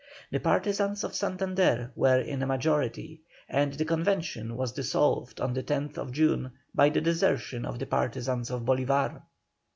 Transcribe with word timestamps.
The 0.31 0.39
partisans 0.39 1.03
of 1.03 1.13
Santander 1.13 1.91
were 1.95 2.19
in 2.19 2.41
a 2.41 2.47
majority, 2.47 3.21
and 3.47 3.73
the 3.73 3.85
Convention 3.85 4.57
was 4.57 4.71
dissolved 4.71 5.39
on 5.39 5.53
the 5.53 5.61
10th 5.61 6.09
June 6.11 6.53
by 6.73 6.89
the 6.89 7.01
desertion 7.01 7.65
of 7.67 7.77
the 7.77 7.85
partisans 7.85 8.49
of 8.49 8.63
Bolívar. 8.63 9.21